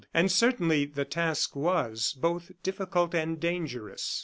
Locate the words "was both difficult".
1.55-3.13